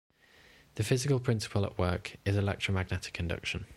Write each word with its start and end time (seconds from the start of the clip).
The 0.75 0.83
physical 0.83 1.19
principle 1.19 1.63
at 1.63 1.77
work 1.77 2.15
is 2.25 2.35
electromagnetic 2.35 3.19
induction. 3.19 3.67